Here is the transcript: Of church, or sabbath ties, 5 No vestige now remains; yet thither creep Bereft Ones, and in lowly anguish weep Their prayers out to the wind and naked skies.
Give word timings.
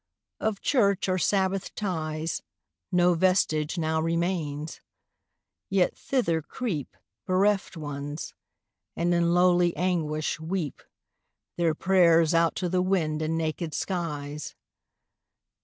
Of 0.39 0.61
church, 0.61 1.07
or 1.07 1.19
sabbath 1.19 1.75
ties, 1.75 2.39
5 2.89 2.93
No 2.93 3.13
vestige 3.13 3.77
now 3.77 4.01
remains; 4.01 4.81
yet 5.69 5.95
thither 5.95 6.41
creep 6.41 6.97
Bereft 7.27 7.77
Ones, 7.77 8.33
and 8.95 9.13
in 9.13 9.35
lowly 9.35 9.77
anguish 9.77 10.39
weep 10.39 10.81
Their 11.55 11.75
prayers 11.75 12.33
out 12.33 12.55
to 12.55 12.67
the 12.67 12.81
wind 12.81 13.21
and 13.21 13.37
naked 13.37 13.75
skies. 13.75 14.55